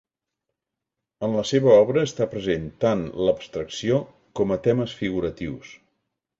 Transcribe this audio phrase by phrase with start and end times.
[1.27, 4.01] En la seva obra està present tant l'abstracció
[4.41, 5.79] com a temes figuratius.